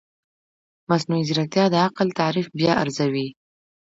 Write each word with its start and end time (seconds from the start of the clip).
مصنوعي 0.89 1.23
ځیرکتیا 1.27 1.65
د 1.71 1.75
عقل 1.87 2.07
تعریف 2.19 2.47
بیا 2.59 2.73
ارزوي. 2.83 3.27